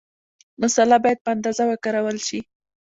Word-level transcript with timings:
مساله 0.61 0.97
باید 1.03 1.19
په 1.25 1.29
اندازه 1.35 1.63
وکارول 1.67 2.17
شي. 2.27 2.39